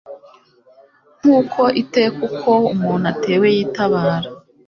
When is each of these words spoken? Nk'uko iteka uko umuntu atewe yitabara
Nk'uko 1.19 1.61
iteka 1.81 2.19
uko 2.29 2.51
umuntu 2.73 3.05
atewe 3.13 3.47
yitabara 3.57 4.29